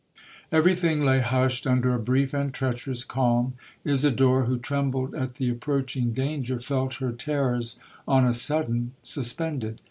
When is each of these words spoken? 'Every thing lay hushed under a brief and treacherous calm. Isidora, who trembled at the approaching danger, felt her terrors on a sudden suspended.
'Every 0.51 0.73
thing 0.73 1.05
lay 1.05 1.19
hushed 1.19 1.67
under 1.67 1.93
a 1.93 1.99
brief 1.99 2.33
and 2.33 2.51
treacherous 2.51 3.03
calm. 3.03 3.53
Isidora, 3.85 4.45
who 4.47 4.57
trembled 4.57 5.13
at 5.13 5.35
the 5.35 5.47
approaching 5.51 6.11
danger, 6.11 6.59
felt 6.59 6.95
her 6.95 7.11
terrors 7.11 7.77
on 8.07 8.25
a 8.25 8.33
sudden 8.33 8.93
suspended. 9.03 9.79